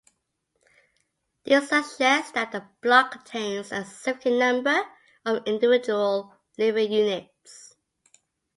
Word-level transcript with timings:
This 1.43 1.69
suggests 1.69 2.31
that 2.31 2.51
the 2.51 2.67
block 2.81 3.11
contains 3.11 3.71
a 3.71 3.85
significant 3.85 4.37
number 4.39 4.79
of 5.27 5.43
individual 5.45 6.33
living 6.57 6.91
units. 6.91 7.75